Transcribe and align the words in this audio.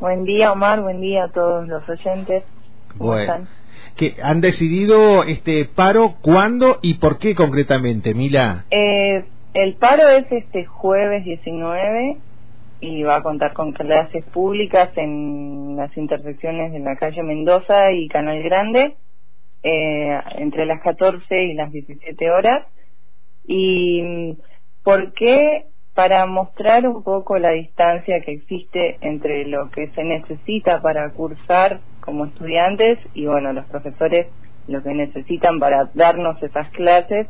Buen 0.00 0.24
día, 0.24 0.50
Omar. 0.52 0.80
Buen 0.80 1.02
día 1.02 1.24
a 1.24 1.28
todos 1.28 1.68
los 1.68 1.86
oyentes. 1.86 2.42
¿Cómo 2.96 3.10
bueno. 3.10 3.46
Que 3.96 4.16
han 4.22 4.40
decidido 4.40 5.24
este 5.24 5.66
paro 5.66 6.14
cuándo 6.22 6.78
y 6.80 6.94
por 6.94 7.18
qué 7.18 7.34
concretamente, 7.34 8.14
Mila. 8.14 8.64
Eh, 8.70 9.26
el 9.52 9.74
paro 9.74 10.08
es 10.08 10.24
este 10.32 10.64
jueves 10.64 11.24
19 11.24 12.16
y 12.80 13.02
va 13.02 13.16
a 13.16 13.22
contar 13.22 13.52
con 13.52 13.72
clases 13.72 14.24
públicas 14.24 14.88
en 14.96 15.76
las 15.76 15.94
intersecciones 15.98 16.72
de 16.72 16.78
la 16.78 16.96
calle 16.96 17.22
Mendoza 17.22 17.92
y 17.92 18.08
Canal 18.08 18.42
Grande 18.42 18.96
eh, 19.62 20.18
entre 20.36 20.64
las 20.64 20.80
14 20.80 21.44
y 21.44 21.52
las 21.52 21.70
17 21.70 22.30
horas. 22.30 22.66
¿Y 23.44 24.38
por 24.82 25.12
qué? 25.12 25.66
Para 25.94 26.24
mostrar 26.26 26.86
un 26.86 27.02
poco 27.02 27.38
la 27.38 27.50
distancia 27.50 28.20
que 28.20 28.32
existe 28.32 28.98
entre 29.00 29.44
lo 29.46 29.70
que 29.70 29.88
se 29.90 30.04
necesita 30.04 30.80
para 30.80 31.10
cursar 31.10 31.80
como 32.00 32.26
estudiantes 32.26 32.98
y, 33.14 33.26
bueno, 33.26 33.52
los 33.52 33.66
profesores 33.66 34.28
lo 34.66 34.82
que 34.82 34.94
necesitan 34.94 35.58
para 35.58 35.90
darnos 35.94 36.40
esas 36.42 36.70
clases 36.70 37.26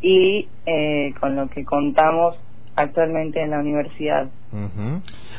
y 0.00 0.48
eh, 0.66 1.14
con 1.18 1.34
lo 1.34 1.48
que 1.48 1.64
contamos 1.64 2.36
actualmente 2.76 3.42
en 3.42 3.50
la 3.50 3.58
universidad. 3.60 4.28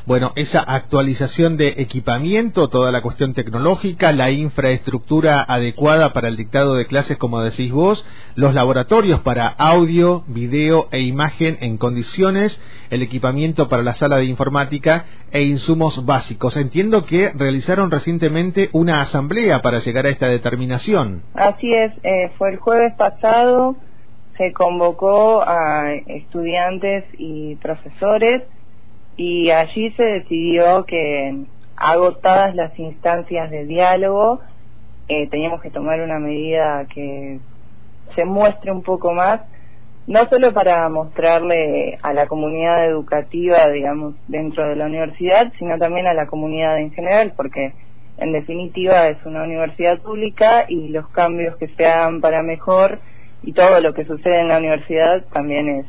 Bueno, 0.05 0.34
esa 0.35 0.59
actualización 0.59 1.55
de 1.55 1.76
equipamiento, 1.77 2.67
toda 2.67 2.91
la 2.91 3.02
cuestión 3.02 3.34
tecnológica, 3.34 4.12
la 4.12 4.30
infraestructura 4.30 5.41
adecuada 5.41 6.12
para 6.12 6.27
el 6.27 6.35
dictado 6.35 6.76
de 6.76 6.85
clases, 6.85 7.17
como 7.17 7.41
decís 7.41 7.71
vos, 7.71 8.05
los 8.35 8.53
laboratorios 8.53 9.21
para 9.21 9.48
audio, 9.48 10.23
video 10.27 10.90
e 10.91 10.99
imagen 10.99 11.57
en 11.62 11.77
condiciones, 11.77 12.59
el 12.90 13.03
equipamiento 13.03 13.70
para 13.70 13.84
la 13.84 13.95
sala 13.95 14.17
de 14.17 14.26
informática 14.26 15.05
e 15.31 15.43
insumos 15.43 16.05
básicos. 16.05 16.57
Entiendo 16.57 17.05
que 17.05 17.31
realizaron 17.34 17.90
recientemente 17.90 18.70
una 18.73 19.02
asamblea 19.02 19.62
para 19.62 19.79
llegar 19.79 20.05
a 20.05 20.09
esta 20.09 20.27
determinación. 20.27 21.23
Así 21.34 21.73
es, 21.73 21.93
eh, 22.04 22.32
fue 22.38 22.51
el 22.51 22.57
jueves 22.57 22.93
pasado 22.98 23.77
se 24.38 24.54
convocó 24.54 25.41
a 25.41 25.94
estudiantes 25.94 27.05
y 27.18 27.55
profesores 27.55 28.44
y 29.18 29.50
allí 29.52 29.91
se 29.91 30.04
decidió 30.04 30.86
que 30.86 31.46
agotadas 31.78 32.56
las 32.56 32.78
instancias 32.78 33.50
de 33.50 33.66
diálogo 33.66 34.41
eh, 35.08 35.28
teníamos 35.30 35.62
que 35.62 35.70
tomar 35.70 36.02
una 36.02 36.20
medida 36.20 36.86
que 36.94 37.40
se 38.16 38.26
muestre 38.26 38.72
un 38.72 38.82
poco 38.82 39.13
más 39.13 39.41
no 40.08 40.28
solo 40.30 40.54
para 40.54 40.88
mostrarle 40.90 41.98
a 42.04 42.13
la 42.13 42.28
comunidad 42.28 42.86
educativa, 42.86 43.70
digamos, 43.70 44.13
dentro 44.28 44.68
de 44.68 44.76
la 44.76 44.86
universidad, 44.86 45.52
sino 45.58 45.80
también 45.80 46.06
a 46.06 46.13
la 46.13 46.28
comunidad 46.28 46.78
en 46.78 46.91
general, 46.91 47.34
porque 47.36 47.74
en 48.18 48.32
definitiva 48.32 49.08
es 49.08 49.18
una 49.26 49.44
universidad 49.44 50.00
pública 50.00 50.66
y 50.68 50.90
los 50.90 51.08
cambios 51.10 51.58
que 51.58 51.70
se 51.70 51.88
hagan 51.88 52.22
para 52.22 52.44
mejor 52.44 53.00
y 53.46 53.54
todo 53.54 53.79
lo 53.79 53.93
que 53.93 54.05
sucede 54.05 54.41
en 54.41 54.48
la 54.48 54.57
universidad 54.57 55.24
también 55.32 55.70
es 55.70 55.85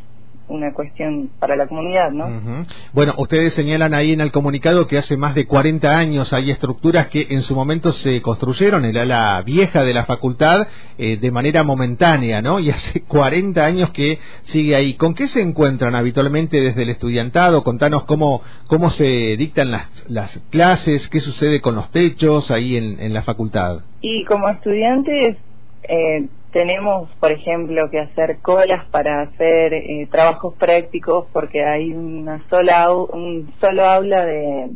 una 0.49 0.73
cuestión 0.73 1.29
para 1.41 1.57
la 1.57 1.67
comunidad, 1.67 2.13
¿no? 2.13 2.65
Bueno, 2.93 3.15
ustedes 3.19 3.55
señalan 3.55 3.95
ahí 3.95 4.13
en 4.13 4.21
el 4.21 4.31
comunicado 4.31 4.87
que 4.87 4.97
hace 4.97 5.17
más 5.17 5.35
de 5.35 5.47
40 5.47 5.99
años 5.99 6.33
hay 6.33 6.51
estructuras 6.51 7.09
que 7.09 7.27
en 7.31 7.43
su 7.43 7.55
momento 7.55 7.93
se 7.93 8.23
construyeron 8.23 8.85
en 8.85 8.95
la 8.95 9.03
ala 9.03 9.43
vieja 9.43 9.83
de 9.83 9.93
la 9.93 10.05
facultad 10.05 10.69
eh, 10.99 11.17
de 11.17 11.31
manera 11.33 11.65
momentánea, 11.65 12.43
¿no? 12.43 12.61
Y 12.61 12.71
hace 12.71 13.01
40 13.09 13.65
años 13.65 13.91
que 13.91 14.21
sigue 14.45 14.77
ahí. 14.77 14.95
¿Con 14.95 15.15
qué 15.15 15.27
se 15.27 15.41
encuentran 15.41 15.95
habitualmente 15.95 16.61
desde 16.61 16.83
el 16.83 16.91
estudiantado? 16.91 17.65
Contanos 17.65 18.05
cómo, 18.05 18.43
cómo 18.69 18.91
se 18.91 19.37
dictan 19.37 19.73
las, 19.73 19.89
las 20.09 20.39
clases, 20.51 21.09
qué 21.09 21.19
sucede 21.19 21.61
con 21.61 21.75
los 21.75 21.91
techos 21.91 22.51
ahí 22.51 22.77
en, 22.77 23.01
en 23.01 23.13
la 23.13 23.23
facultad. 23.23 23.81
Y 24.01 24.25
como 24.27 24.49
estudiantes 24.49 25.39
eh, 25.89 26.29
tenemos, 26.57 27.11
por 27.21 27.33
ejemplo, 27.33 27.91
que 27.91 28.01
hacer 28.01 28.39
colas 28.41 28.87
para 28.87 29.21
hacer 29.21 29.75
eh, 29.75 30.09
trabajos 30.11 30.55
prácticos 30.55 31.27
porque 31.31 31.63
hay 31.63 31.93
una 31.93 32.49
sola 32.49 32.91
un 32.95 33.53
solo 33.61 33.85
aula 33.85 34.25
de, 34.25 34.71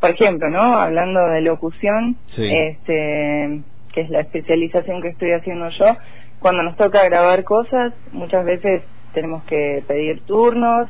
por 0.00 0.08
ejemplo, 0.08 0.48
¿no? 0.48 0.62
Hablando 0.78 1.20
de 1.26 1.42
locución, 1.42 2.16
este, 2.26 3.60
que 3.92 4.00
es 4.00 4.08
la 4.08 4.20
especialización 4.20 5.02
que 5.02 5.08
estoy 5.08 5.32
haciendo 5.32 5.68
yo, 5.68 5.98
cuando 6.40 6.62
nos 6.62 6.78
toca 6.78 7.04
grabar 7.04 7.44
cosas, 7.44 7.92
muchas 8.12 8.46
veces 8.46 8.80
tenemos 9.12 9.44
que 9.44 9.84
pedir 9.86 10.22
turnos 10.22 10.88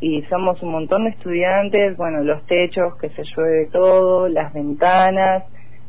y 0.00 0.22
somos 0.30 0.62
un 0.62 0.72
montón 0.72 1.04
de 1.04 1.10
estudiantes, 1.10 1.98
bueno, 1.98 2.24
los 2.24 2.46
techos, 2.46 2.96
que 2.96 3.10
se 3.10 3.24
llueve 3.24 3.68
todo, 3.70 4.26
las 4.26 4.54
ventanas, 4.54 5.44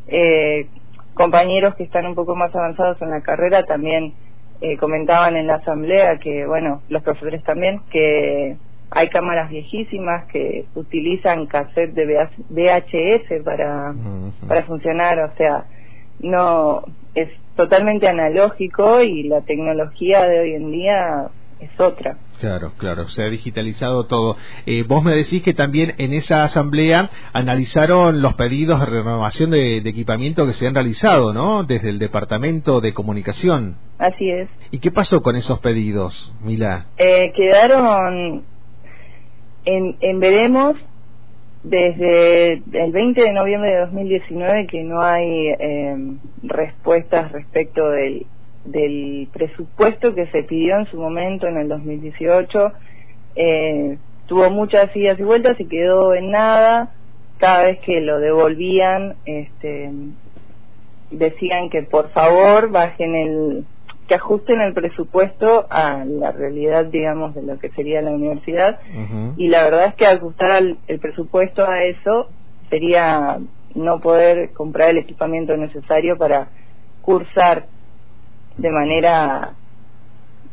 eh, 0.07 0.67
compañeros 1.13 1.75
que 1.75 1.83
están 1.83 2.05
un 2.05 2.15
poco 2.15 2.35
más 2.35 2.53
avanzados 2.55 3.01
en 3.01 3.09
la 3.09 3.21
carrera 3.21 3.63
también 3.63 4.13
eh, 4.61 4.77
comentaban 4.77 5.35
en 5.35 5.47
la 5.47 5.55
asamblea 5.55 6.17
que, 6.17 6.45
bueno, 6.45 6.81
los 6.89 7.01
profesores 7.01 7.43
también, 7.43 7.81
que 7.91 8.57
hay 8.91 9.09
cámaras 9.09 9.49
viejísimas 9.49 10.25
que 10.25 10.65
utilizan 10.75 11.47
cassette 11.47 11.93
de 11.93 12.27
VHS 12.49 13.43
para, 13.43 13.95
para 14.47 14.63
funcionar, 14.63 15.19
o 15.19 15.35
sea, 15.37 15.65
no 16.19 16.83
es 17.15 17.29
totalmente 17.55 18.07
analógico 18.07 19.01
y 19.01 19.23
la 19.23 19.41
tecnología 19.41 20.27
de 20.27 20.39
hoy 20.39 20.53
en 20.53 20.71
día 20.71 21.29
es 21.61 21.79
otra. 21.79 22.17
Claro, 22.39 22.73
claro, 22.77 23.07
se 23.09 23.23
ha 23.23 23.29
digitalizado 23.29 24.05
todo. 24.05 24.35
Eh, 24.65 24.83
vos 24.83 25.03
me 25.03 25.13
decís 25.13 25.43
que 25.43 25.53
también 25.53 25.93
en 25.99 26.13
esa 26.13 26.43
asamblea 26.43 27.09
analizaron 27.33 28.21
los 28.21 28.33
pedidos 28.33 28.79
de 28.79 28.87
renovación 28.87 29.51
de, 29.51 29.77
equipamiento 29.77 30.45
que 30.47 30.53
se 30.53 30.67
han 30.67 30.73
realizado, 30.73 31.33
¿no? 31.33 31.63
Desde 31.63 31.89
el 31.89 31.99
Departamento 31.99 32.81
de 32.81 32.93
Comunicación. 32.93 33.75
Así 33.99 34.29
es. 34.29 34.49
¿Y 34.71 34.79
qué 34.79 34.89
pasó 34.89 35.21
con 35.21 35.35
esos 35.35 35.59
pedidos, 35.59 36.33
Mila? 36.41 36.87
Eh, 36.97 37.31
quedaron 37.35 38.43
en, 39.65 39.97
en 39.99 40.19
veremos 40.19 40.75
desde 41.63 42.53
el 42.53 42.91
20 42.91 43.21
de 43.21 43.33
noviembre 43.33 43.69
de 43.69 43.79
2019 43.81 44.65
que 44.65 44.83
no 44.83 45.01
hay 45.01 45.49
eh, 45.59 45.95
respuestas 46.41 47.31
respecto 47.31 47.87
del 47.91 48.25
del 48.65 49.27
presupuesto 49.33 50.13
que 50.13 50.27
se 50.27 50.43
pidió 50.43 50.77
en 50.77 50.85
su 50.85 50.97
momento 50.97 51.47
en 51.47 51.57
el 51.57 51.67
2018 51.67 52.71
eh, 53.35 53.97
tuvo 54.27 54.49
muchas 54.49 54.95
idas 54.95 55.19
y 55.19 55.23
vueltas 55.23 55.59
y 55.59 55.65
quedó 55.65 56.13
en 56.13 56.31
nada. 56.31 56.93
Cada 57.37 57.63
vez 57.63 57.79
que 57.79 58.01
lo 58.01 58.19
devolvían 58.19 59.15
este 59.25 59.91
decían 61.09 61.69
que 61.69 61.83
por 61.83 62.09
favor 62.11 62.69
bajen 62.71 63.15
el 63.15 63.65
que 64.07 64.15
ajusten 64.15 64.61
el 64.61 64.73
presupuesto 64.73 65.65
a 65.69 66.05
la 66.05 66.31
realidad 66.31 66.85
digamos 66.85 67.35
de 67.35 67.43
lo 67.43 67.59
que 67.59 67.69
sería 67.71 68.01
la 68.01 68.11
universidad. 68.11 68.79
Y 69.37 69.47
la 69.47 69.63
verdad 69.63 69.85
es 69.87 69.95
que 69.95 70.05
ajustar 70.05 70.61
el 70.87 70.99
presupuesto 70.99 71.65
a 71.67 71.83
eso 71.83 72.29
sería 72.69 73.39
no 73.73 73.99
poder 73.99 74.51
comprar 74.53 74.89
el 74.89 74.99
equipamiento 74.99 75.55
necesario 75.57 76.17
para 76.17 76.49
cursar 77.01 77.65
de 78.57 78.71
manera 78.71 79.55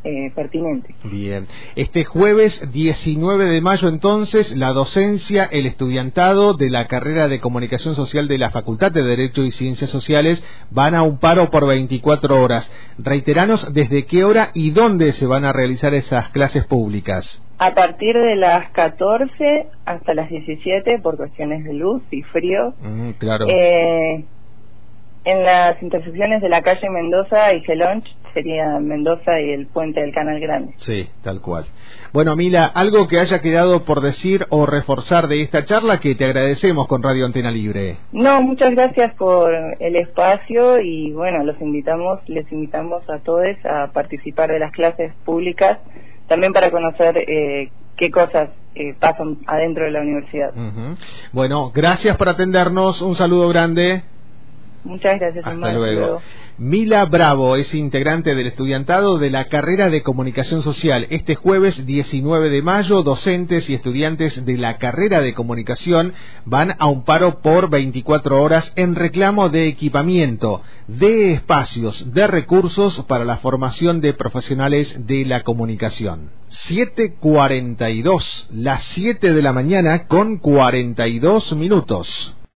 eh, 0.05 0.31
pertinente. 0.35 0.95
Bien. 1.05 1.47
Este 1.75 2.05
jueves 2.05 2.63
19 2.73 3.47
de 3.47 3.61
mayo 3.61 3.89
entonces, 3.89 4.57
la 4.57 4.73
docencia, 4.73 5.45
el 5.45 5.67
estudiantado 5.67 6.55
de 6.55 6.71
la 6.71 6.87
carrera 6.87 7.27
de 7.27 7.41
comunicación 7.41 7.97
social 7.97 8.29
de 8.29 8.39
la 8.39 8.51
Facultad 8.51 8.93
de 8.93 9.03
Derecho 9.03 9.43
y 9.43 9.51
Ciencias 9.51 9.91
Sociales 9.91 10.45
van 10.71 10.95
a 10.95 11.03
un 11.03 11.19
paro 11.19 11.51
por 11.51 11.67
24 11.67 12.41
horas. 12.41 12.71
Reiteranos 12.97 13.73
desde 13.75 14.07
qué 14.07 14.25
hora 14.25 14.51
y 14.55 14.71
dónde 14.71 15.13
se 15.13 15.27
van 15.27 15.45
a 15.45 15.53
realizar 15.53 15.95
esas 15.95 16.29
clases 16.31 16.65
públicas. 16.65 17.43
A 17.59 17.75
partir 17.75 18.17
de 18.17 18.37
las 18.37 18.71
14 18.71 19.67
hasta 19.85 20.15
las 20.15 20.31
17 20.31 21.01
por 21.01 21.17
cuestiones 21.17 21.65
de 21.65 21.75
luz 21.75 22.03
y 22.13 22.23
frío. 22.23 22.73
Mm, 22.81 23.11
claro. 23.19 23.47
Eh, 23.49 24.25
en 25.29 25.45
las 25.45 25.83
intersecciones 25.83 26.41
de 26.41 26.49
la 26.49 26.63
calle 26.63 26.89
Mendoza 26.89 27.53
y 27.53 27.61
Gelonch 27.61 28.07
sería 28.33 28.79
Mendoza 28.81 29.39
y 29.39 29.51
el 29.51 29.67
puente 29.67 30.01
del 30.01 30.15
Canal 30.15 30.41
Grande. 30.41 30.73
Sí, 30.79 31.07
tal 31.23 31.43
cual. 31.43 31.67
Bueno, 32.15 32.35
Mila, 32.35 32.65
algo 32.65 33.07
que 33.09 33.21
haya 33.21 33.41
quedado 33.41 33.85
por 33.85 34.01
decir 34.01 34.47
o 34.49 34.65
reforzar 34.65 35.29
de 35.29 35.43
esta 35.43 35.67
charla 35.67 36.01
que 36.01 36.15
te 36.15 36.25
agradecemos 36.25 36.87
con 36.89 37.03
Radio 37.03 37.27
Antena 37.27 37.51
Libre. 37.51 37.99
No, 38.11 38.41
muchas 38.41 38.71
gracias 38.71 39.13
por 39.15 39.53
el 39.79 39.97
espacio 39.97 40.81
y 40.81 41.13
bueno, 41.13 41.45
los 41.45 41.61
invitamos, 41.61 42.21
les 42.27 42.51
invitamos 42.51 43.03
a 43.11 43.19
todos 43.19 43.45
a 43.65 43.89
participar 43.93 44.51
de 44.51 44.61
las 44.61 44.73
clases 44.73 45.13
públicas, 45.27 45.79
también 46.27 46.55
para 46.55 46.71
conocer 46.71 47.19
eh, 47.19 47.71
qué 47.99 48.11
cosas 48.11 48.49
eh, 48.75 48.95
pasan 48.99 49.39
adentro 49.47 49.85
de 49.85 49.91
la 49.91 50.01
universidad. 50.01 50.55
Bueno, 51.33 51.71
gracias 51.75 52.17
por 52.17 52.31
atendernos, 52.31 53.03
un 53.03 53.15
saludo 53.15 53.49
grande. 53.51 54.05
Muchas 54.85 55.19
gracias. 55.19 55.47
Hasta 55.47 55.73
luego. 55.73 56.21
Mila 56.57 57.05
Bravo 57.05 57.57
es 57.57 57.75
integrante 57.75 58.35
del 58.35 58.47
estudiantado 58.47 59.19
de 59.19 59.31
la 59.31 59.45
carrera 59.45 59.91
de 59.91 60.03
comunicación 60.03 60.63
social. 60.63 61.07
Este 61.11 61.35
jueves 61.35 61.85
19 61.87 62.51
de 62.51 62.63
mayo, 62.63 63.03
docentes 63.03 63.69
y 63.71 63.75
estudiantes 63.75 64.45
de 64.45 64.57
la 64.57 64.79
carrera 64.79 65.21
de 65.21 65.35
comunicación 65.35 66.15
van 66.45 66.75
a 66.79 66.87
un 66.87 67.05
paro 67.05 67.41
por 67.43 67.71
24 67.71 68.43
horas 68.43 68.73
en 68.77 68.95
reclamo 68.95 69.49
de 69.51 69.67
equipamiento, 69.69 70.63
de 70.87 71.33
espacios, 71.33 72.13
de 72.13 72.27
recursos 72.27 73.05
para 73.05 73.25
la 73.25 73.37
formación 73.39 74.01
de 74.01 74.15
profesionales 74.15 75.07
de 75.07 75.25
la 75.25 75.43
comunicación. 75.43 76.31
7.42, 76.69 78.49
las 78.51 78.83
7 78.83 79.33
de 79.33 79.43
la 79.43 79.53
mañana 79.53 80.07
con 80.07 80.39
42 80.39 81.55
minutos. 81.55 82.38